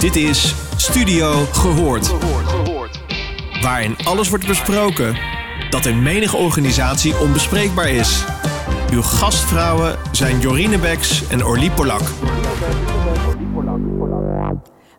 [0.00, 2.12] Dit is Studio Gehoord.
[3.62, 5.16] Waarin alles wordt besproken
[5.70, 8.24] dat in menige organisatie onbespreekbaar is.
[8.92, 12.00] Uw gastvrouwen zijn Jorine Beks en Orlie Polak.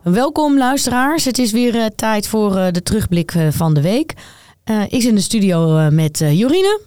[0.02, 1.24] Welkom luisteraars.
[1.24, 4.14] Het is weer uh, tijd voor uh, de terugblik uh, van de week.
[4.88, 6.80] ik zit in de studio met Jorine.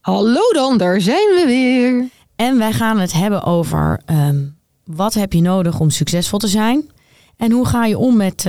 [0.00, 2.08] Hallo dan, daar zijn we weer.
[2.36, 6.90] En wij gaan het hebben over um, wat heb je nodig om succesvol te zijn
[7.38, 8.48] en hoe ga je om met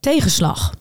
[0.00, 0.74] tegenslag.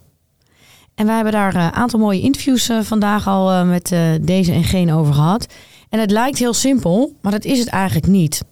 [0.96, 5.14] En wij hebben daar een aantal mooie interviews vandaag al met deze en geen over
[5.14, 5.54] gehad.
[5.90, 8.44] En het lijkt heel simpel, maar dat is het eigenlijk niet.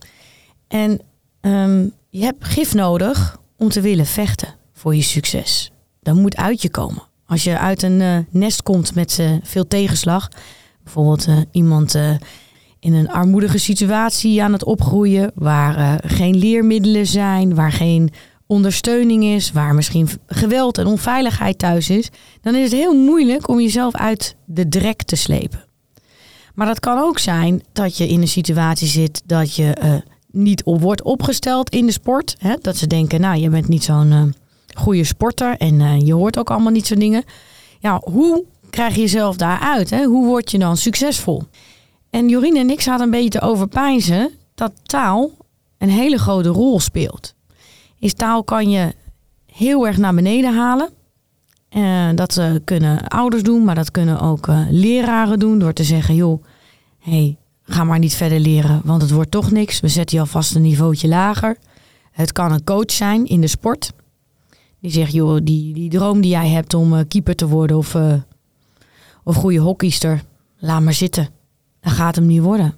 [0.67, 1.01] En
[1.41, 5.71] um, je hebt gif nodig om te willen vechten voor je succes.
[6.01, 7.03] Dat moet uit je komen.
[7.25, 10.27] Als je uit een nest komt met veel tegenslag,
[10.83, 11.95] bijvoorbeeld iemand
[12.79, 18.09] in een armoedige situatie aan het opgroeien, waar geen leermiddelen zijn, waar geen
[18.51, 22.09] ondersteuning is, waar misschien geweld en onveiligheid thuis is,
[22.41, 25.63] dan is het heel moeilijk om jezelf uit de drek te slepen.
[26.55, 30.81] Maar dat kan ook zijn dat je in een situatie zit dat je niet op
[30.81, 32.35] wordt opgesteld in de sport.
[32.39, 32.55] Hè?
[32.61, 34.23] Dat ze denken, nou, je bent niet zo'n uh,
[34.73, 37.23] goede sporter en uh, je hoort ook allemaal niet zo'n dingen.
[37.79, 39.89] Ja, hoe krijg je jezelf daaruit?
[39.89, 40.03] Hè?
[40.03, 41.43] Hoe word je dan succesvol?
[42.09, 45.31] En Jorine en ik zaten een beetje te overpijnzen dat taal
[45.77, 47.35] een hele grote rol speelt.
[48.01, 48.95] Is taal kan je
[49.45, 50.89] heel erg naar beneden halen.
[51.71, 56.43] Uh, dat kunnen ouders doen, maar dat kunnen ook leraren doen door te zeggen, joh,
[56.99, 57.37] hey,
[57.71, 59.79] Ga maar niet verder leren, want het wordt toch niks.
[59.79, 61.57] We zetten je alvast een niveautje lager.
[62.11, 63.93] Het kan een coach zijn in de sport.
[64.79, 67.93] Die zegt, joh, die, die droom die jij hebt om uh, keeper te worden of,
[67.93, 68.13] uh,
[69.23, 70.23] of goede hockeyster,
[70.57, 71.29] laat maar zitten.
[71.79, 72.75] Dat gaat hem niet worden.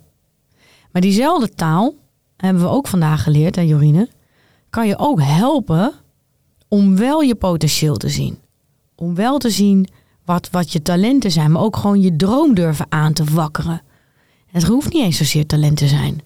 [0.91, 1.95] Maar diezelfde taal,
[2.38, 4.09] hebben we ook vandaag geleerd, hè Jorine,
[4.73, 5.93] kan je ook helpen
[6.67, 8.38] om wel je potentieel te zien.
[8.95, 9.88] Om wel te zien
[10.25, 13.81] wat, wat je talenten zijn, maar ook gewoon je droom durven aan te wakkeren.
[14.47, 16.22] Het hoeft niet eens zozeer talent te zijn.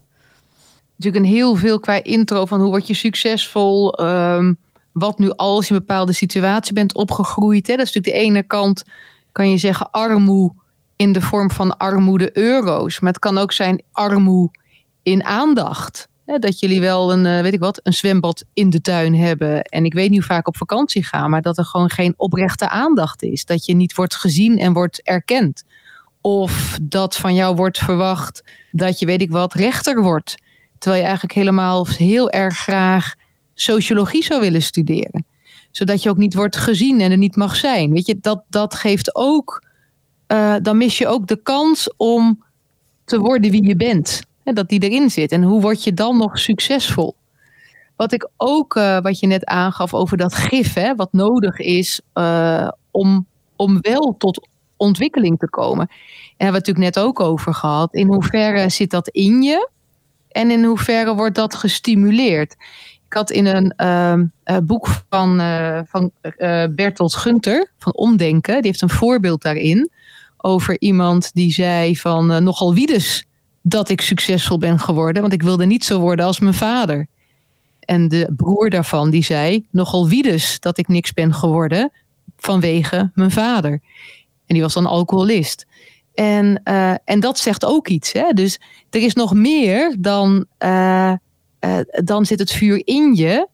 [0.96, 4.02] Natuurlijk een heel veel qua intro van hoe word je succesvol.
[4.02, 4.58] Um,
[4.92, 7.68] wat nu als je een bepaalde situatie bent opgegroeid.
[7.68, 7.76] Hè?
[7.76, 8.84] Dat is natuurlijk de ene kant,
[9.32, 10.54] kan je zeggen, armoe
[10.96, 13.00] in de vorm van armoede euro's.
[13.00, 14.52] Maar het kan ook zijn armoe
[15.04, 16.08] in aandacht.
[16.36, 19.62] Dat jullie wel een, uh, weet ik wat, een zwembad in de tuin hebben.
[19.62, 22.70] En ik weet niet hoe vaak op vakantie gaan, maar dat er gewoon geen oprechte
[22.70, 23.46] aandacht is.
[23.46, 25.64] Dat je niet wordt gezien en wordt erkend.
[26.22, 30.36] Of dat van jou wordt verwacht dat je, weet ik wat, rechter wordt.
[30.78, 33.16] Terwijl je eigenlijk helemaal heel erg graag
[33.54, 35.26] sociologie zou willen studeren.
[35.72, 37.92] Zodat je ook niet wordt gezien en er niet mag zijn.
[37.92, 39.66] Weet je, dat, dat geeft ook.
[40.28, 42.44] Uh, dan mis je ook de kans om
[43.06, 44.22] te worden wie je bent.
[44.54, 45.32] Dat die erin zit.
[45.32, 47.16] En hoe word je dan nog succesvol?
[47.96, 52.02] Wat ik ook, uh, wat je net aangaf over dat gif, hè, wat nodig is
[52.14, 53.26] uh, om,
[53.56, 54.48] om wel tot
[54.78, 55.88] ontwikkeling te komen.
[55.88, 55.96] En
[56.28, 57.94] hebben we het natuurlijk net ook over gehad.
[57.94, 59.70] In hoeverre zit dat in je?
[60.32, 62.56] En in hoeverre wordt dat gestimuleerd?
[63.06, 65.42] Ik had in een uh, boek van,
[65.88, 66.12] van
[66.76, 69.92] Bertolt Gunter, van Omdenken, die heeft een voorbeeld daarin.
[70.38, 73.26] Over iemand die zei van nogal wie dus
[73.68, 75.22] dat ik succesvol ben geworden.
[75.22, 77.08] Want ik wilde niet zo worden als mijn vader.
[77.80, 81.92] En de broer daarvan die zei nogal wie dus dat ik niks ben geworden
[82.38, 83.72] vanwege mijn vader.
[84.46, 85.66] En die was dan alcoholist.
[86.14, 88.12] En, uh, en dat zegt ook iets.
[88.12, 88.34] Hè?
[88.34, 91.14] Dus er is nog meer dan, uh,
[91.60, 93.48] uh, dan zit het vuur in je.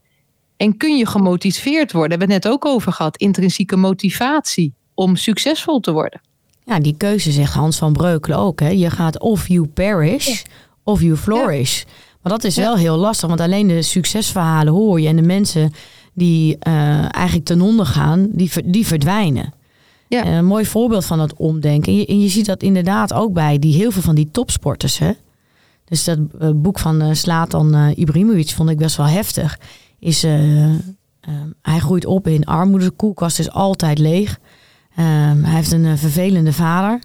[0.57, 2.09] En kun je gemotiveerd worden.
[2.09, 3.17] Daar hebben we het net ook over gehad.
[3.17, 6.21] Intrinsieke motivatie om succesvol te worden.
[6.65, 8.59] Ja, die keuze zegt Hans van Breukelen ook.
[8.59, 8.69] Hè?
[8.69, 10.49] Je gaat of you perish ja.
[10.83, 11.77] of you flourish.
[11.79, 11.85] Ja.
[12.21, 12.61] Maar dat is ja.
[12.61, 13.27] wel heel lastig.
[13.27, 15.07] Want alleen de succesverhalen hoor je.
[15.07, 15.73] En de mensen
[16.13, 19.53] die eigenlijk ten onder gaan, die, die verdwijnen.
[20.07, 20.25] Ja.
[20.25, 21.91] Een mooi voorbeeld van dat omdenken.
[21.91, 24.97] En je, en je, ziet dat inderdaad ook bij die, heel veel van die topsporters.
[24.97, 25.11] Hè?
[25.85, 29.59] Dus dat uh, boek van uh, Slatan uh, Ibrahimovic vond ik best wel heftig.
[29.99, 30.21] Is,
[31.61, 32.85] hij groeit op in armoede.
[32.85, 34.39] De koelkast is altijd leeg.
[34.93, 36.99] Hij heeft een vervelende vader.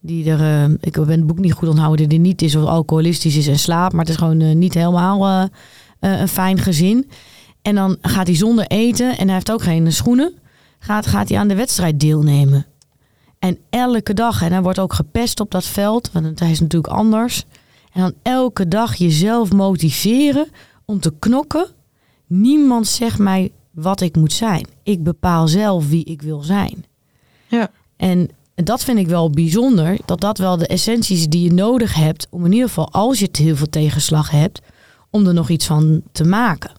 [0.00, 3.46] Die er, ik ben het boek niet goed onthouden, die niet is of alcoholistisch is
[3.46, 3.92] en slaapt.
[3.92, 5.48] Maar het is gewoon niet helemaal
[6.00, 7.10] een fijn gezin.
[7.62, 10.32] En dan gaat hij zonder eten en hij heeft ook geen schoenen
[10.78, 12.66] gaat, gaat hij aan de wedstrijd deelnemen.
[13.38, 16.92] En elke dag, en hij wordt ook gepest op dat veld, want hij is natuurlijk
[16.92, 17.44] anders.
[17.92, 20.48] En dan elke dag jezelf motiveren
[20.84, 21.66] om te knokken.
[22.26, 24.66] Niemand zegt mij wat ik moet zijn.
[24.82, 26.84] Ik bepaal zelf wie ik wil zijn.
[27.50, 27.70] Ja.
[27.96, 31.94] En dat vind ik wel bijzonder, dat dat wel de essentie is die je nodig
[31.94, 34.60] hebt om in ieder geval, als je heel veel tegenslag hebt,
[35.10, 36.78] om er nog iets van te maken.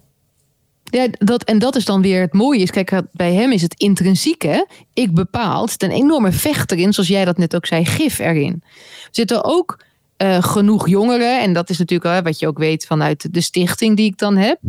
[0.84, 2.62] Ja, dat, en dat is dan weer het mooie.
[2.62, 4.68] Is, kijk, bij hem is het intrinsieke.
[4.94, 5.66] Ik bepaal.
[5.66, 8.64] Het een enorme vechter in, zoals jij dat net ook zei, gif erin.
[8.64, 9.84] Er zitten ook
[10.18, 13.96] uh, genoeg jongeren, en dat is natuurlijk uh, wat je ook weet vanuit de stichting
[13.96, 14.60] die ik dan heb.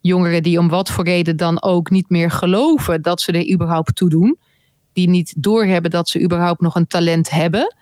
[0.00, 3.96] Jongeren die om wat voor reden dan ook niet meer geloven dat ze er überhaupt
[3.96, 4.38] toe doen.
[4.98, 7.76] Die niet doorhebben dat ze überhaupt nog een talent hebben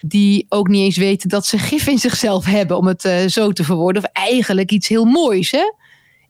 [0.00, 3.52] die ook niet eens weten dat ze gif in zichzelf hebben, om het uh, zo
[3.52, 4.02] te verwoorden.
[4.02, 5.50] Of eigenlijk iets heel moois.
[5.50, 5.72] Hè?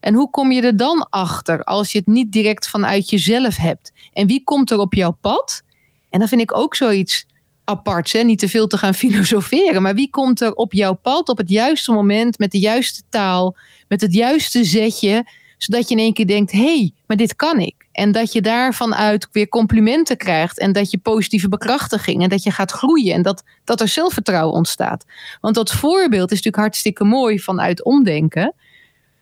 [0.01, 3.93] En hoe kom je er dan achter als je het niet direct vanuit jezelf hebt?
[4.13, 5.63] En wie komt er op jouw pad?
[6.11, 7.27] En dan vind ik ook zoiets
[7.65, 8.21] aparts, hè?
[8.23, 9.83] niet te veel te gaan filosoferen.
[9.83, 13.57] Maar wie komt er op jouw pad op het juiste moment, met de juiste taal,
[13.89, 17.59] met het juiste zetje, zodat je in één keer denkt: hé, hey, maar dit kan
[17.59, 17.75] ik.
[17.93, 20.59] En dat je daarvan uit weer complimenten krijgt.
[20.59, 22.23] En dat je positieve bekrachtiging.
[22.23, 23.15] En dat je gaat groeien.
[23.15, 25.05] En dat, dat er zelfvertrouwen ontstaat.
[25.41, 28.55] Want dat voorbeeld is natuurlijk hartstikke mooi vanuit omdenken.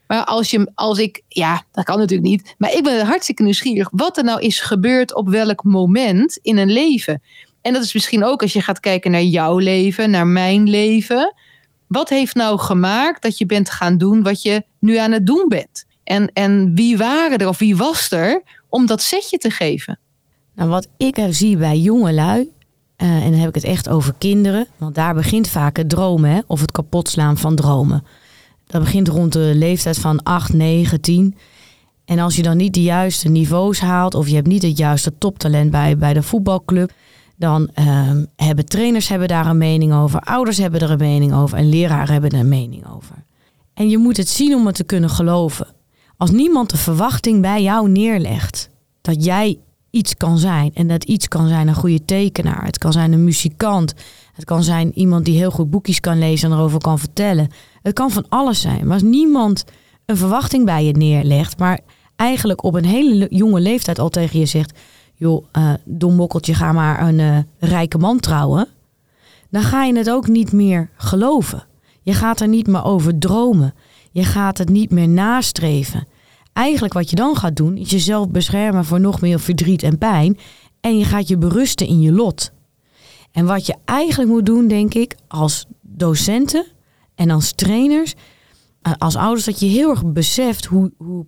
[0.06, 2.54] Maar als, je, als ik, ja, dat kan natuurlijk niet.
[2.58, 6.72] Maar ik ben hartstikke nieuwsgierig wat er nou is gebeurd op welk moment in een
[6.72, 7.22] leven.
[7.62, 11.34] En dat is misschien ook als je gaat kijken naar jouw leven, naar mijn leven.
[11.86, 15.44] Wat heeft nou gemaakt dat je bent gaan doen wat je nu aan het doen
[15.48, 15.84] bent?
[16.04, 19.98] En, en wie waren er of wie was er om dat setje te geven?
[20.54, 22.40] Nou, wat ik zie bij jongelui,
[22.96, 26.30] uh, en dan heb ik het echt over kinderen, want daar begint vaak het dromen
[26.30, 28.04] hè, of het kapotslaan van dromen.
[28.66, 31.36] Dat begint rond de leeftijd van 8, 9, 10.
[32.04, 35.18] En als je dan niet de juiste niveaus haalt of je hebt niet het juiste
[35.18, 36.92] toptalent bij, bij de voetbalclub,
[37.36, 41.58] dan uh, hebben trainers hebben daar een mening over, ouders hebben er een mening over
[41.58, 43.24] en leraren hebben er een mening over.
[43.74, 45.66] En je moet het zien om het te kunnen geloven.
[46.16, 48.70] Als niemand de verwachting bij jou neerlegt
[49.00, 49.58] dat jij
[49.94, 50.70] iets kan zijn.
[50.74, 52.64] En dat iets kan zijn een goede tekenaar.
[52.64, 53.94] Het kan zijn een muzikant.
[54.34, 57.48] Het kan zijn iemand die heel goed boekjes kan lezen en erover kan vertellen.
[57.82, 58.84] Het kan van alles zijn.
[58.84, 59.64] Maar als niemand
[60.06, 61.80] een verwachting bij je neerlegt, maar
[62.16, 64.78] eigenlijk op een hele jonge leeftijd al tegen je zegt:
[65.14, 65.74] joh, uh,
[66.40, 68.68] ga maar een uh, rijke man trouwen.
[69.50, 71.66] Dan ga je het ook niet meer geloven.
[72.02, 73.74] Je gaat er niet meer over dromen.
[74.14, 76.06] Je gaat het niet meer nastreven.
[76.52, 80.38] Eigenlijk wat je dan gaat doen, is jezelf beschermen voor nog meer verdriet en pijn.
[80.80, 82.52] En je gaat je berusten in je lot.
[83.32, 86.66] En wat je eigenlijk moet doen, denk ik, als docenten
[87.14, 88.14] en als trainers,
[88.82, 91.26] eh, als ouders, dat je heel erg beseft hoe, hoe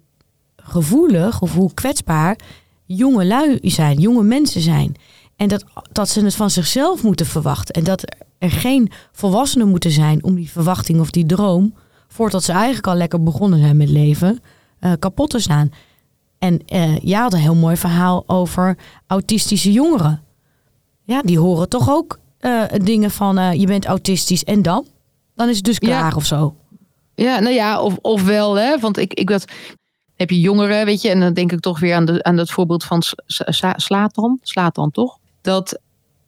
[0.57, 2.39] gevoelig of hoe kwetsbaar
[2.85, 4.95] jonge lui zijn, jonge mensen zijn.
[5.37, 7.75] En dat, dat ze het van zichzelf moeten verwachten.
[7.75, 8.03] En dat
[8.39, 11.75] er geen volwassenen moeten zijn om die verwachting of die droom
[12.17, 14.41] voordat ze eigenlijk al lekker begonnen zijn met leven,
[14.81, 15.71] uh, kapot te slaan.
[16.39, 18.77] En uh, jij had een heel mooi verhaal over
[19.07, 20.23] autistische jongeren.
[21.05, 24.87] Ja, die horen toch ook uh, dingen van je bent autistisch en dan?
[25.35, 26.17] Dan is het dus klaar ja.
[26.17, 26.57] of zo.
[27.15, 28.79] Ja, nou ja, of, of wel, hè.
[28.79, 29.45] Want ik, ik dat,
[30.15, 32.51] heb je jongeren, weet je, en dan denk ik toch weer aan, de, aan het
[32.51, 33.03] voorbeeld van
[33.77, 34.39] Slatan.
[34.43, 35.19] Slatan, toch?
[35.41, 35.81] Dat,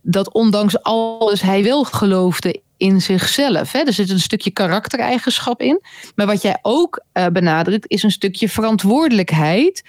[0.03, 3.73] dat ondanks alles hij wel geloofde in zichzelf.
[3.73, 3.79] Hè?
[3.79, 5.81] Er zit een stukje karaktereigenschap in.
[6.15, 9.83] Maar wat jij ook uh, benadrukt, is een stukje verantwoordelijkheid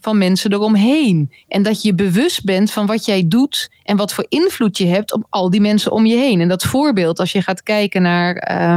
[0.00, 1.32] van mensen eromheen.
[1.48, 5.12] En dat je bewust bent van wat jij doet en wat voor invloed je hebt
[5.12, 6.40] op al die mensen om je heen.
[6.40, 8.76] En dat voorbeeld, als je gaat kijken naar uh,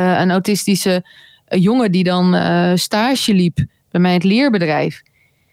[0.00, 1.04] uh, een autistische
[1.48, 2.36] jongen die dan
[2.78, 5.02] stage liep bij mij het leerbedrijf.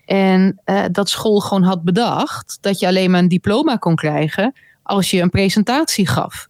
[0.06, 4.54] En dat school gewoon had bedacht dat je alleen maar een diploma kon krijgen
[4.84, 6.48] als je een presentatie gaf.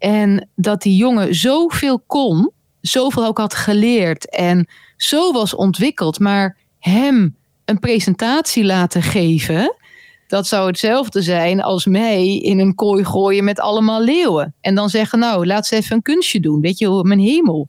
[0.00, 6.56] En dat die jongen zoveel kon, zoveel ook had geleerd en zo was ontwikkeld, maar
[6.78, 9.74] hem een presentatie laten geven,
[10.26, 14.54] dat zou hetzelfde zijn als mij in een kooi gooien met allemaal leeuwen.
[14.60, 16.60] En dan zeggen, nou, laat ze even een kunstje doen.
[16.60, 17.68] Weet je, mijn hemel.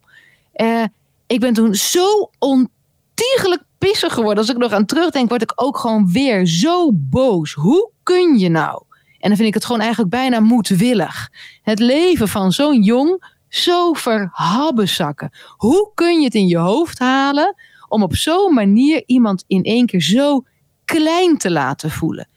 [0.56, 0.84] Uh,
[1.26, 4.38] ik ben toen zo ontiegelijk pissig geworden.
[4.38, 7.52] Als ik nog aan terugdenk, word ik ook gewoon weer zo boos.
[7.52, 8.82] Hoe kun je nou?
[9.22, 11.30] En dan vind ik het gewoon eigenlijk bijna moedwillig.
[11.62, 15.30] Het leven van zo'n jong zo verhabbezakken.
[15.56, 17.54] Hoe kun je het in je hoofd halen
[17.88, 20.44] om op zo'n manier iemand in één keer zo
[20.84, 22.28] klein te laten voelen?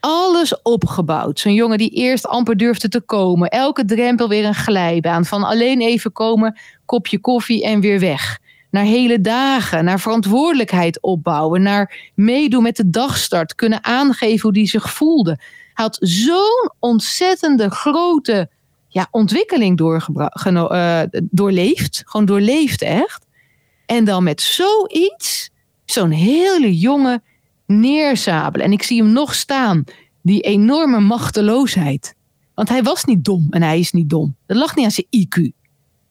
[0.00, 1.40] Alles opgebouwd.
[1.40, 3.48] Zo'n jongen die eerst amper durfde te komen.
[3.48, 5.24] Elke drempel weer een glijbaan.
[5.24, 8.38] Van alleen even komen, kopje koffie en weer weg.
[8.70, 14.68] Naar hele dagen, naar verantwoordelijkheid opbouwen, naar meedoen met de dagstart, kunnen aangeven hoe die
[14.68, 15.38] zich voelde
[15.78, 18.50] had zo'n ontzettende grote
[18.88, 22.02] ja, ontwikkeling uh, doorleefd.
[22.06, 23.26] Gewoon doorleefd echt.
[23.86, 25.50] En dan met zoiets,
[25.84, 27.22] zo'n hele jonge
[27.66, 28.66] neerzabelen.
[28.66, 29.84] En ik zie hem nog staan,
[30.22, 32.14] die enorme machteloosheid.
[32.54, 34.36] Want hij was niet dom en hij is niet dom.
[34.46, 35.52] Dat lag niet aan zijn IQ.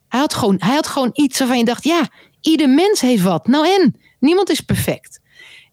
[0.08, 2.10] Hij had gewoon, hij had gewoon iets waarvan je dacht, ja,
[2.42, 3.48] ieder mens heeft wat.
[3.48, 5.20] Nou en, niemand is perfect.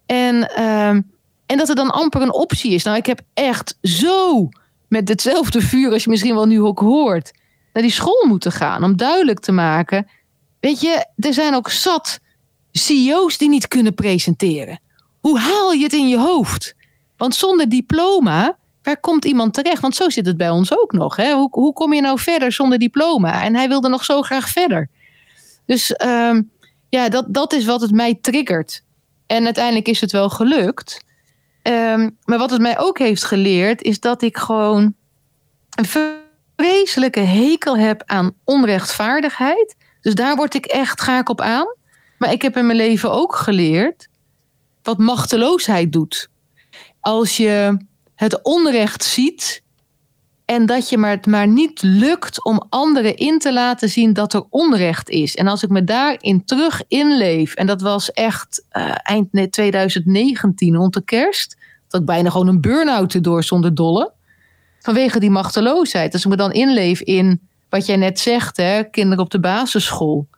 [0.06, 1.00] En, ehm,
[1.46, 2.82] en dat er dan amper een optie is.
[2.82, 4.48] Nou, ik heb echt zo
[4.88, 7.32] met hetzelfde vuur als je misschien wel nu ook hoort,
[7.72, 8.84] naar die school moeten gaan.
[8.84, 10.06] Om duidelijk te maken,
[10.60, 12.20] weet je, er zijn ook zat
[12.72, 14.80] CEO's die niet kunnen presenteren.
[15.20, 16.74] Hoe haal je het in je hoofd?
[17.16, 19.80] Want zonder diploma, waar komt iemand terecht?
[19.80, 21.16] Want zo zit het bij ons ook nog.
[21.16, 21.32] Hè?
[21.32, 23.42] Hoe, hoe kom je nou verder zonder diploma?
[23.42, 24.88] En hij wilde nog zo graag verder.
[25.66, 26.42] Dus ehm,
[26.88, 28.82] ja, dat, dat is wat het mij triggert.
[29.26, 31.04] En uiteindelijk is het wel gelukt.
[31.64, 34.94] Ehm, maar wat het mij ook heeft geleerd, is dat ik gewoon
[35.75, 36.14] een
[36.56, 39.76] vreselijke hekel heb aan onrechtvaardigheid.
[40.00, 41.66] Dus daar word ik echt, ga ik op aan.
[42.18, 44.09] Maar ik heb in mijn leven ook geleerd
[44.83, 46.28] wat machteloosheid doet.
[47.00, 47.76] Als je
[48.14, 49.62] het onrecht ziet
[50.44, 54.32] en dat je maar het maar niet lukt om anderen in te laten zien dat
[54.32, 55.36] er onrecht is.
[55.36, 60.94] En als ik me daarin terug inleef, en dat was echt uh, eind 2019 rond
[60.94, 61.56] de kerst,
[61.88, 64.12] dat ik bijna gewoon een burn-out door zonder dolle.
[64.80, 66.12] Vanwege die machteloosheid.
[66.12, 70.28] Als ik me dan inleef in wat jij net zegt, hè, kinderen op de basisschool.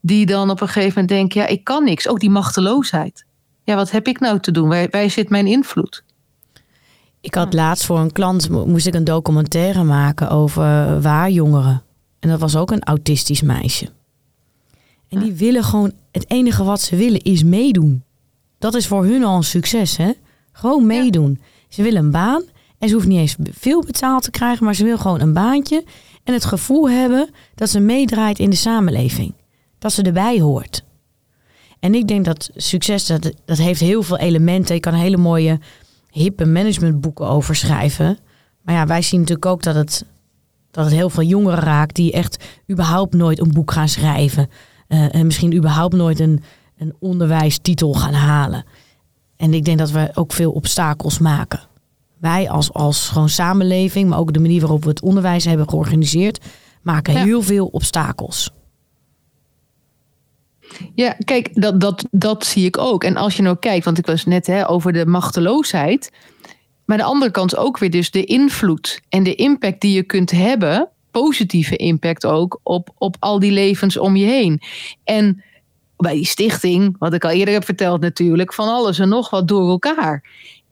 [0.00, 2.08] Die dan op een gegeven moment denken, ja, ik kan niks.
[2.08, 3.24] Ook die machteloosheid.
[3.64, 4.68] Ja, wat heb ik nou te doen?
[4.68, 6.04] Waar, waar zit mijn invloed?
[7.24, 11.82] Ik had laatst voor een klant moest ik een documentaire maken over waarjongeren.
[12.18, 13.88] En dat was ook een autistisch meisje.
[15.08, 18.02] En die willen gewoon, het enige wat ze willen is meedoen.
[18.58, 20.12] Dat is voor hun al een succes, hè?
[20.52, 21.40] Gewoon meedoen.
[21.68, 22.42] Ze willen een baan
[22.78, 25.84] en ze hoeft niet eens veel betaald te krijgen, maar ze wil gewoon een baantje
[26.24, 29.34] en het gevoel hebben dat ze meedraait in de samenleving.
[29.78, 30.84] Dat ze erbij hoort.
[31.80, 34.74] En ik denk dat succes, dat, dat heeft heel veel elementen.
[34.74, 35.60] Je kan hele mooie
[36.14, 38.18] hippe managementboeken over schrijven.
[38.62, 40.04] Maar ja, wij zien natuurlijk ook dat het,
[40.70, 44.48] dat het heel veel jongeren raakt die echt überhaupt nooit een boek gaan schrijven.
[44.88, 46.42] Uh, en misschien überhaupt nooit een,
[46.78, 48.64] een onderwijstitel gaan halen.
[49.36, 51.60] En ik denk dat we ook veel obstakels maken.
[52.18, 56.44] Wij als, als gewoon samenleving, maar ook de manier waarop we het onderwijs hebben georganiseerd,
[56.82, 58.50] maken heel veel obstakels.
[60.94, 63.04] Ja, kijk, dat, dat, dat zie ik ook.
[63.04, 66.12] En als je nou kijkt, want ik was net hè, over de machteloosheid.
[66.84, 70.30] Maar de andere kant ook weer dus de invloed en de impact die je kunt
[70.30, 70.88] hebben.
[71.10, 74.60] Positieve impact ook op, op al die levens om je heen.
[75.04, 75.42] En
[75.96, 79.48] bij die stichting, wat ik al eerder heb verteld natuurlijk, van alles en nog wat
[79.48, 80.24] door elkaar.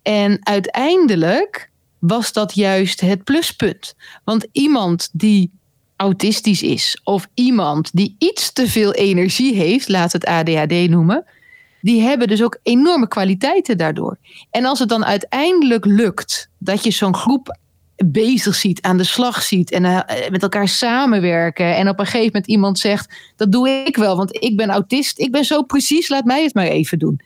[0.02, 3.94] En uiteindelijk was dat juist het pluspunt.
[4.24, 5.50] Want iemand die
[6.02, 11.24] autistisch is of iemand die iets te veel energie heeft, laat het ADHD noemen,
[11.80, 14.16] die hebben dus ook enorme kwaliteiten daardoor.
[14.50, 17.58] En als het dan uiteindelijk lukt dat je zo'n groep
[18.06, 22.26] bezig ziet, aan de slag ziet en uh, met elkaar samenwerken en op een gegeven
[22.26, 26.08] moment iemand zegt, dat doe ik wel, want ik ben autist, ik ben zo precies,
[26.08, 27.20] laat mij het maar even doen.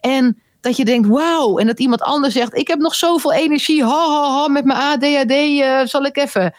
[0.00, 3.84] En dat je denkt, wauw, en dat iemand anders zegt, ik heb nog zoveel energie,
[3.84, 6.54] ha ha ha, met mijn ADHD uh, zal ik even.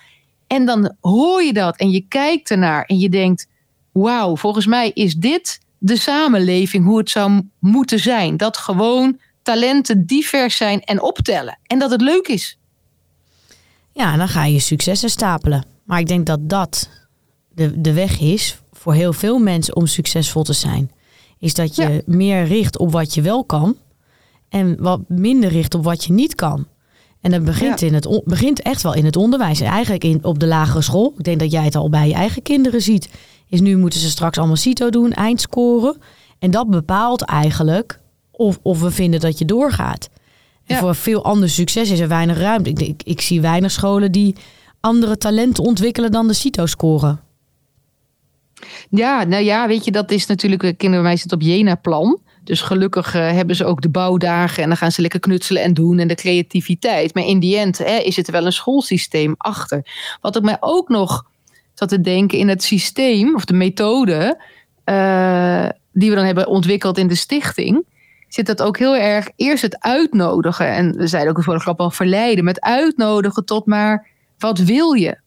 [0.51, 3.47] En dan hoor je dat en je kijkt ernaar en je denkt:
[3.91, 8.37] wauw, volgens mij is dit de samenleving hoe het zou moeten zijn.
[8.37, 11.59] Dat gewoon talenten divers zijn en optellen.
[11.67, 12.57] En dat het leuk is.
[13.91, 15.65] Ja, en dan ga je successen stapelen.
[15.83, 16.89] Maar ik denk dat dat
[17.49, 20.91] de, de weg is voor heel veel mensen om succesvol te zijn.
[21.39, 23.77] Is dat je meer richt op wat je wel kan
[24.49, 26.67] en wat minder richt op wat je niet kan.
[27.21, 29.61] En dat begint, in het, begint echt wel in het onderwijs.
[29.61, 31.13] Eigenlijk in, op de lagere school.
[31.17, 33.09] Ik denk dat jij het al bij je eigen kinderen ziet.
[33.47, 35.97] Is nu moeten ze straks allemaal CITO doen, eindscoren.
[36.39, 37.99] En dat bepaalt eigenlijk
[38.31, 40.09] of, of we vinden dat je doorgaat.
[40.65, 42.69] En voor veel ander succes is er weinig ruimte.
[42.69, 44.35] Ik, ik, ik zie weinig scholen die
[44.79, 47.19] andere talenten ontwikkelen dan de CITO scoren.
[48.89, 52.19] Ja, nou ja, weet je, dat is natuurlijk, kinderen bij mij zitten op Jena-plan.
[52.43, 55.73] Dus gelukkig uh, hebben ze ook de bouwdagen en dan gaan ze lekker knutselen en
[55.73, 57.13] doen en de creativiteit.
[57.13, 59.85] Maar in die end hè, is het wel een schoolsysteem achter.
[60.21, 61.25] Wat ik mij ook nog
[61.73, 64.41] zat te denken in het systeem of de methode
[64.85, 67.85] uh, die we dan hebben ontwikkeld in de stichting.
[68.27, 70.67] Zit dat ook heel erg eerst het uitnodigen.
[70.67, 72.43] En we zeiden ook voor de grap al verleiden.
[72.43, 74.07] Met uitnodigen tot maar
[74.37, 75.17] wat wil je?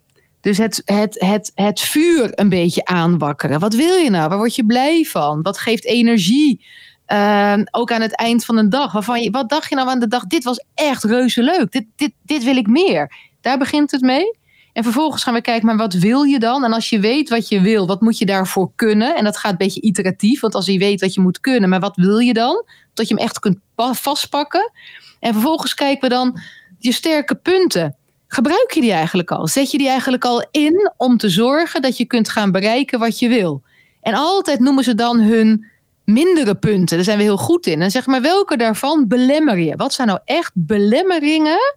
[0.41, 3.61] Dus het, het, het, het vuur een beetje aanwakkeren.
[3.61, 4.29] Wat wil je nou?
[4.29, 5.43] Waar word je blij van?
[5.43, 6.65] Wat geeft energie?
[7.09, 8.93] Uh, ook aan het eind van een dag.
[8.93, 10.27] Waarvan je, wat dacht je nou aan de dag?
[10.27, 11.73] Dit was echt reuze leuk.
[11.73, 13.13] Dit, dit, dit wil ik meer.
[13.41, 14.39] Daar begint het mee.
[14.73, 16.65] En vervolgens gaan we kijken, maar wat wil je dan?
[16.65, 19.17] En als je weet wat je wil, wat moet je daarvoor kunnen?
[19.17, 21.81] En dat gaat een beetje iteratief, want als je weet wat je moet kunnen, maar
[21.81, 22.65] wat wil je dan?
[22.95, 24.73] Dat je hem echt kunt vastpakken.
[25.21, 26.41] En vervolgens kijken we dan
[26.79, 27.97] je sterke punten.
[28.27, 29.49] Gebruik je die eigenlijk al?
[29.49, 33.19] Zet je die eigenlijk al in om te zorgen dat je kunt gaan bereiken wat
[33.19, 33.63] je wil?
[34.01, 35.67] En altijd noemen ze dan hun
[36.05, 36.97] mindere punten.
[36.97, 37.83] Daar zijn we heel goed in.
[37.83, 39.77] En zeg maar, welke daarvan belemmer je?
[39.77, 41.75] Wat zijn nou echt belemmeringen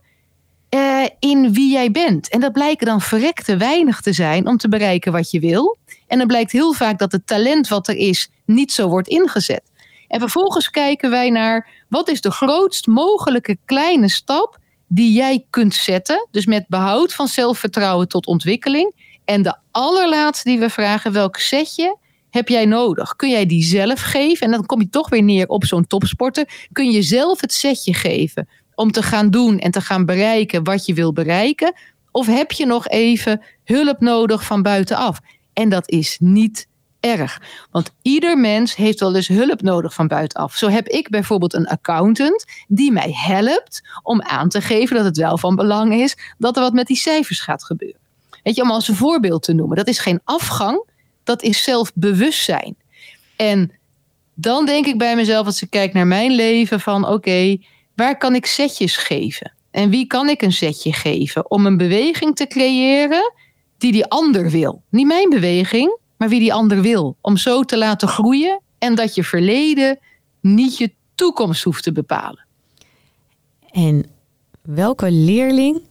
[0.69, 2.29] uh, in wie jij bent?
[2.29, 5.77] En dat blijken dan verrekte weinig te zijn om te bereiken wat je wil.
[6.07, 9.61] En dan blijkt heel vaak dat het talent wat er is niet zo wordt ingezet.
[10.07, 14.57] En vervolgens kijken wij naar wat is de grootst mogelijke kleine stap
[14.87, 16.27] die jij kunt zetten.
[16.31, 19.19] Dus met behoud van zelfvertrouwen tot ontwikkeling.
[19.25, 21.97] En de allerlaatste die we vragen, welk setje
[22.29, 23.15] heb jij nodig?
[23.15, 24.45] Kun jij die zelf geven?
[24.45, 26.67] En dan kom je toch weer neer op zo'n topsporter.
[26.71, 30.85] Kun je zelf het setje geven om te gaan doen en te gaan bereiken wat
[30.85, 31.73] je wil bereiken?
[32.11, 35.19] Of heb je nog even hulp nodig van buitenaf?
[35.53, 36.67] En dat is niet
[36.99, 37.41] erg.
[37.71, 40.55] Want ieder mens heeft wel eens hulp nodig van buitenaf.
[40.55, 45.17] Zo heb ik bijvoorbeeld een accountant die mij helpt om aan te geven dat het
[45.17, 47.99] wel van belang is dat er wat met die cijfers gaat gebeuren.
[48.43, 49.77] Weet je, om als een voorbeeld te noemen.
[49.77, 50.83] Dat is geen afgang,
[51.27, 52.75] dat is zelfbewustzijn.
[53.35, 53.71] En
[54.33, 57.57] dan denk ik bij mezelf, als ik kijk naar mijn leven, van oké,
[57.95, 59.53] waar kan ik setjes geven?
[59.71, 63.33] En wie kan ik een setje geven om een beweging te creëren
[63.77, 64.83] die die ander wil?
[64.89, 67.17] Niet mijn beweging, maar wie die ander wil.
[67.21, 69.99] Om zo te laten groeien en dat je verleden
[70.41, 72.45] niet je toekomst hoeft te bepalen.
[73.71, 74.05] En
[74.61, 75.81] welke leerling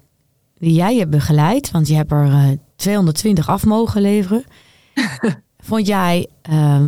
[0.58, 4.44] die jij hebt begeleid, want je hebt er uh, eh, 220 af mogen leveren,
[5.68, 6.84] vond jij uh,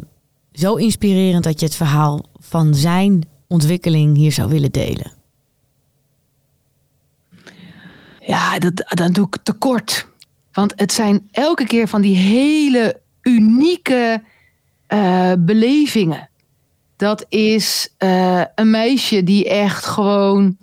[0.52, 5.12] zo inspirerend dat je het verhaal van zijn ontwikkeling hier zou willen delen?
[8.20, 10.06] Ja, dat, dat doe ik tekort.
[10.52, 14.22] Want het zijn elke keer van die hele unieke
[14.88, 16.28] uh, belevingen.
[16.96, 20.56] Dat is uh, een meisje die echt gewoon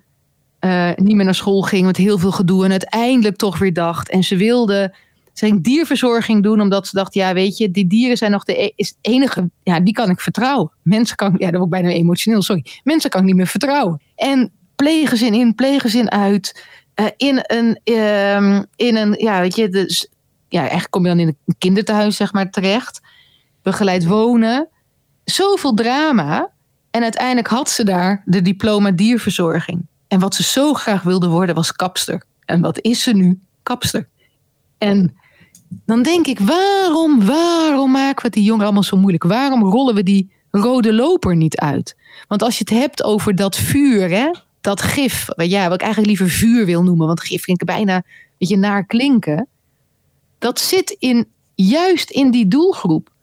[0.60, 4.10] uh, niet meer naar school ging met heel veel gedoe en uiteindelijk toch weer dacht.
[4.10, 4.96] En ze wilde
[5.36, 8.64] ze ging dierverzorging doen omdat ze dacht, ja weet je, die dieren zijn nog de
[8.64, 10.72] e-, is enige, ja die kan ik vertrouwen.
[10.82, 12.66] Mensen kan, ja dat wordt bijna emotioneel, sorry.
[12.84, 14.02] Mensen kan ik niet meer vertrouwen.
[14.16, 16.66] En pleeggezin in, pleeggezin uit.
[16.96, 20.10] Uh, in een, uh, in een, ja weet je, dus,
[20.48, 23.02] ja eigenlijk kom je dan in een kinderthuis zeg maar terecht.
[23.62, 24.68] Begeleid wonen.
[25.24, 26.52] Zoveel drama.
[26.92, 29.86] En uiteindelijk had ze daar de diploma dierverzorging.
[30.08, 32.24] En wat ze zo graag wilde worden was kapster.
[32.46, 33.40] En wat is ze nu?
[33.64, 34.08] Kapster.
[34.78, 35.16] En
[35.86, 39.24] dan denk ik, waarom, waarom maken we het die jongeren allemaal zo moeilijk?
[39.24, 41.96] Waarom rollen we die rode loper niet uit?
[42.28, 46.18] Want als je het hebt over dat vuur, hè, dat gif, ja, wat ik eigenlijk
[46.18, 48.04] liever vuur wil noemen, want gif vind ik bijna een
[48.38, 49.48] beetje naar klinken.
[50.40, 53.14] Dat zit in, juist in die doelgroep.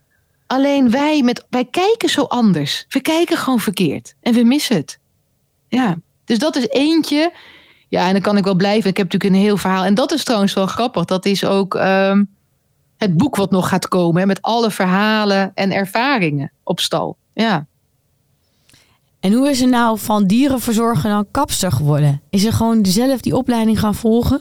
[0.46, 2.86] Alleen wij, met, wij kijken zo anders.
[2.88, 4.98] We kijken gewoon verkeerd en we missen het.
[5.68, 7.32] Ja, dus dat is eentje.
[7.92, 8.90] Ja, en dan kan ik wel blijven.
[8.90, 9.84] Ik heb natuurlijk een heel verhaal.
[9.84, 11.04] En dat is trouwens wel grappig.
[11.04, 12.30] Dat is ook um,
[12.96, 14.26] het boek wat nog gaat komen.
[14.26, 17.16] Met alle verhalen en ervaringen op stal.
[17.34, 17.66] Ja.
[19.20, 22.22] En hoe is er nou van dierenverzorger dan kapster geworden?
[22.30, 24.40] Is er gewoon zelf die opleiding gaan volgen?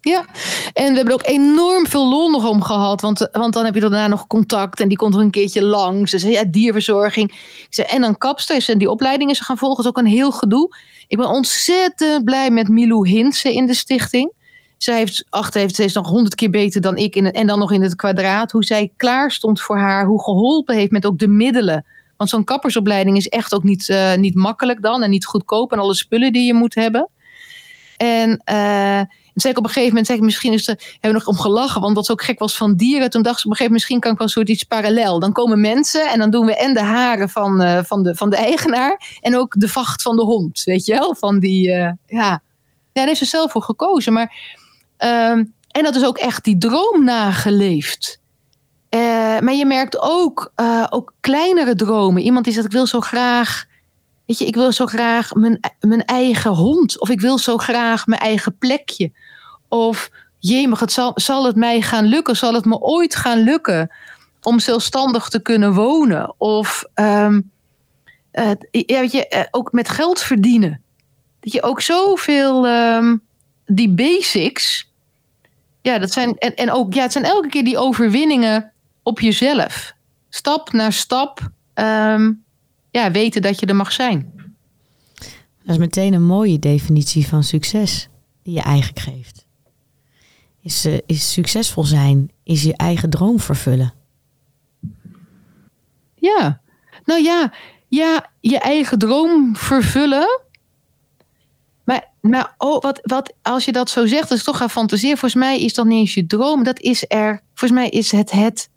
[0.00, 0.24] Ja,
[0.72, 3.00] en we hebben ook enorm veel lol om gehad.
[3.00, 6.10] Want, want dan heb je daarna nog contact en die komt er een keertje langs.
[6.10, 7.32] Dus ja, dierverzorging.
[7.70, 8.64] en dan kapster.
[8.66, 9.84] En die opleiding is gaan volgen.
[9.84, 10.76] is ook een heel gedoe.
[11.06, 14.32] Ik ben ontzettend blij met Milou Hinsen in de stichting.
[14.76, 17.16] Zij heeft, achter heeft, ze is nog honderd keer beter dan ik.
[17.16, 18.52] In en dan nog in het kwadraat.
[18.52, 20.06] Hoe zij klaar stond voor haar.
[20.06, 21.86] Hoe geholpen heeft met ook de middelen.
[22.16, 25.02] Want zo'n kappersopleiding is echt ook niet, uh, niet makkelijk dan.
[25.02, 25.72] En niet goedkoop.
[25.72, 27.08] En alle spullen die je moet hebben.
[27.96, 29.00] En uh,
[29.40, 31.38] zei ik op een gegeven moment, zei ik, misschien is er, hebben we nog om
[31.38, 33.10] gelachen, want wat zo gek was van dieren.
[33.10, 35.20] Toen dacht ze op een gegeven moment, misschien kan ik wel een soort iets parallel.
[35.20, 38.30] Dan komen mensen en dan doen we en de haren van, uh, van, de, van
[38.30, 41.14] de eigenaar en ook de vacht van de hond, weet je wel?
[41.14, 41.96] Van die, uh, ja.
[42.06, 42.42] ja,
[42.92, 44.12] daar heeft ze zelf voor gekozen.
[44.12, 44.34] Maar,
[44.98, 45.30] uh,
[45.68, 48.20] en dat is ook echt die droom nageleefd.
[48.90, 49.00] Uh,
[49.38, 50.52] maar je merkt ook,
[50.90, 52.22] ook kleinere dromen.
[52.22, 53.66] Iemand die zegt, ik wil zo graag
[54.28, 57.00] Weet je, ik wil zo graag mijn, mijn eigen hond.
[57.00, 59.12] Of ik wil zo graag mijn eigen plekje.
[59.68, 62.36] Of jemig, het zal, zal het mij gaan lukken?
[62.36, 63.90] Zal het me ooit gaan lukken
[64.42, 66.34] om zelfstandig te kunnen wonen?
[66.36, 67.50] Of um,
[68.70, 70.82] ja, je, uh, ook met geld verdienen.
[71.40, 73.22] Dat je ook zoveel um,
[73.66, 74.90] die basics.
[75.82, 76.38] Ja, dat zijn.
[76.38, 79.94] En, en ook, ja, het zijn elke keer die overwinningen op jezelf.
[80.28, 81.50] Stap na stap.
[81.74, 82.44] Um,
[82.90, 84.32] ja, weten dat je er mag zijn.
[85.62, 88.08] Dat is meteen een mooie definitie van succes
[88.42, 89.37] die je eigenlijk geeft.
[90.68, 93.92] Is, uh, is succesvol zijn, is je eigen droom vervullen.
[96.14, 96.60] Ja,
[97.04, 97.52] nou ja,
[97.88, 100.40] ja, je eigen droom vervullen.
[101.84, 105.18] Maar, maar oh, wat, wat, als je dat zo zegt, dat is toch gaan fantaseren.
[105.18, 106.62] Volgens mij is dat niet eens je droom.
[106.64, 107.42] Dat is er.
[107.54, 108.70] Volgens mij is het het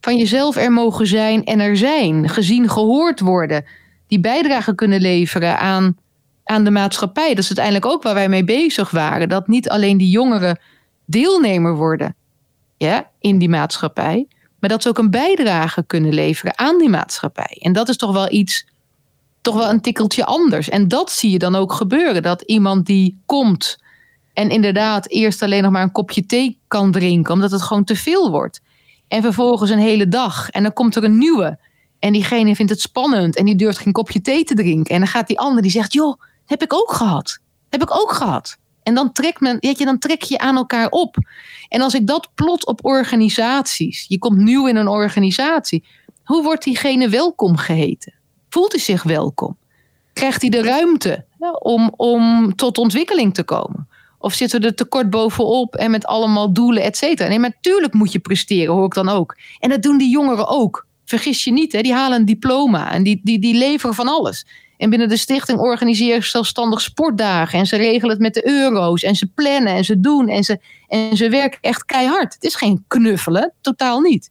[0.00, 2.28] van jezelf er mogen zijn en er zijn.
[2.28, 3.64] Gezien, gehoord worden.
[4.06, 5.96] Die bijdrage kunnen leveren aan,
[6.44, 7.28] aan de maatschappij.
[7.28, 9.28] Dat is uiteindelijk ook waar wij mee bezig waren.
[9.28, 10.58] Dat niet alleen die jongeren
[11.06, 12.16] deelnemer worden
[12.76, 14.26] ja, in die maatschappij.
[14.60, 17.58] Maar dat ze ook een bijdrage kunnen leveren aan die maatschappij.
[17.60, 18.66] En dat is toch wel iets,
[19.40, 20.68] toch wel een tikkeltje anders.
[20.68, 22.22] En dat zie je dan ook gebeuren.
[22.22, 23.78] Dat iemand die komt
[24.36, 27.96] en inderdaad eerst alleen nog maar een kopje thee kan drinken, omdat het gewoon te
[27.96, 28.60] veel wordt.
[29.08, 30.50] En vervolgens een hele dag.
[30.50, 31.58] En dan komt er een nieuwe.
[31.98, 34.94] En diegene vindt het spannend en die durft geen kopje thee te drinken.
[34.94, 37.38] En dan gaat die ander die zegt: Joh, heb ik ook gehad.
[37.68, 38.56] Heb ik ook gehad.
[38.86, 41.16] En dan trek, men, weet je, dan trek je aan elkaar op.
[41.68, 45.84] En als ik dat plot op organisaties, je komt nieuw in een organisatie,
[46.24, 48.14] hoe wordt diegene welkom geheten?
[48.48, 49.56] Voelt hij zich welkom?
[50.12, 51.24] Krijgt hij de ruimte
[51.58, 53.88] om, om tot ontwikkeling te komen?
[54.18, 57.28] Of zitten we er tekort bovenop en met allemaal doelen, et cetera?
[57.28, 59.36] Nee, maar natuurlijk moet je presteren, hoor ik dan ook.
[59.58, 60.86] En dat doen die jongeren ook.
[61.04, 61.80] Vergis je niet, hè?
[61.80, 64.46] die halen een diploma en die, die, die leveren van alles.
[64.76, 67.58] En binnen de stichting organiseren ze zelfstandig sportdagen.
[67.58, 69.02] En ze regelen het met de euro's.
[69.02, 70.28] En ze plannen en ze doen.
[70.28, 72.34] En ze, en ze werken echt keihard.
[72.34, 74.30] Het is geen knuffelen, totaal niet.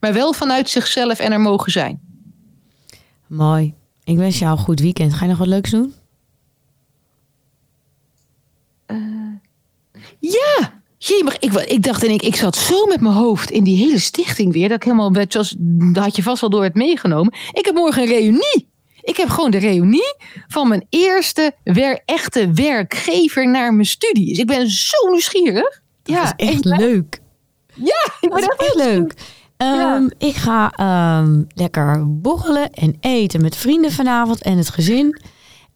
[0.00, 2.00] Maar wel vanuit zichzelf en er mogen zijn.
[3.26, 3.74] Mooi.
[4.04, 5.14] Ik wens jou een goed weekend.
[5.14, 5.94] Ga je nog wat leuks doen?
[8.86, 8.98] Uh,
[10.18, 13.76] ja, Jee, ik, ik dacht en ik, ik zat zo met mijn hoofd in die
[13.76, 14.68] hele stichting weer.
[14.68, 17.34] Dat ik helemaal, zoals, dat had je vast wel door het meegenomen.
[17.52, 18.68] Ik heb morgen een reunie.
[19.04, 20.14] Ik heb gewoon de reunie
[20.48, 24.38] van mijn eerste wer echte werkgever naar mijn studies.
[24.38, 25.82] Ik ben zo nieuwsgierig.
[26.02, 27.20] Dat ja, is echt leuk.
[27.74, 29.14] Ja, dat is echt leuk.
[29.56, 30.72] Um, Ik ga
[31.20, 35.20] um, lekker borrelen en eten met vrienden vanavond en het gezin.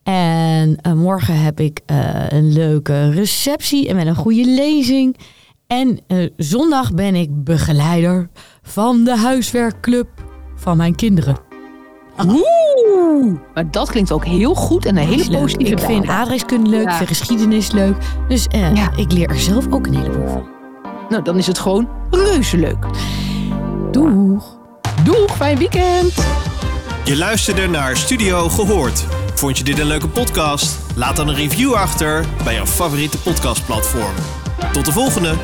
[0.03, 5.17] En uh, morgen heb ik uh, een leuke receptie en met een goede lezing.
[5.67, 8.29] En uh, zondag ben ik begeleider
[8.63, 10.09] van de huiswerkclub
[10.57, 11.48] van mijn kinderen.
[12.27, 16.85] Oeh, maar dat klinkt ook heel goed en een hele positieve Ik vind aardrijkskunde leuk,
[16.89, 17.05] ja.
[17.05, 17.97] geschiedenis leuk.
[18.29, 18.91] Dus uh, ja.
[18.97, 20.49] ik leer er zelf ook een heleboel van.
[21.09, 22.87] Nou, dan is het gewoon reuze leuk.
[23.91, 24.59] Doeg.
[25.05, 26.13] Doeg, fijn weekend.
[27.05, 29.05] Je luisterde naar Studio Gehoord.
[29.35, 30.79] Vond je dit een leuke podcast?
[30.95, 34.15] Laat dan een review achter bij jouw favoriete podcastplatform.
[34.73, 35.35] Tot de volgende!